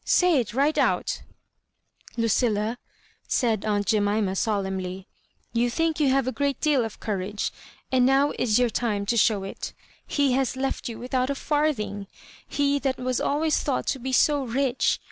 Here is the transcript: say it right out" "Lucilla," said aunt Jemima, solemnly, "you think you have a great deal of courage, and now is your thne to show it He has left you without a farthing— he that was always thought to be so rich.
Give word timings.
say 0.03 0.39
it 0.39 0.51
right 0.51 0.79
out" 0.79 1.21
"Lucilla," 2.17 2.75
said 3.27 3.63
aunt 3.63 3.85
Jemima, 3.85 4.35
solemnly, 4.35 5.07
"you 5.53 5.69
think 5.69 5.99
you 5.99 6.09
have 6.09 6.27
a 6.27 6.31
great 6.31 6.59
deal 6.59 6.83
of 6.83 6.99
courage, 6.99 7.51
and 7.91 8.03
now 8.03 8.33
is 8.39 8.57
your 8.57 8.71
thne 8.71 9.05
to 9.07 9.15
show 9.15 9.43
it 9.43 9.73
He 10.07 10.31
has 10.31 10.55
left 10.55 10.89
you 10.89 10.97
without 10.97 11.29
a 11.29 11.35
farthing— 11.35 12.07
he 12.57 12.79
that 12.79 12.97
was 12.97 13.21
always 13.21 13.59
thought 13.61 13.85
to 13.93 13.99
be 13.99 14.11
so 14.11 14.43
rich. 14.43 14.99